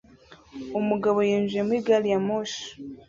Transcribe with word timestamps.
Umugabo 0.79 1.19
yinjiye 1.29 1.61
muri 1.67 1.79
gari 1.87 2.07
ya 2.13 2.19
moshi 2.27 2.65